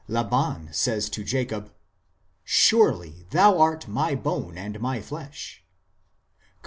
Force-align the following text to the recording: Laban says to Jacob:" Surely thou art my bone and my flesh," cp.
Laban 0.07 0.73
says 0.73 1.11
to 1.11 1.23
Jacob:" 1.23 1.71
Surely 2.43 3.27
thou 3.29 3.59
art 3.59 3.87
my 3.87 4.15
bone 4.15 4.57
and 4.57 4.79
my 4.79 4.99
flesh," 4.99 5.63
cp. 6.39 6.43